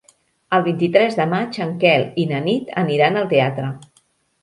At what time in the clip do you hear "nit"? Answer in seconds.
2.49-2.75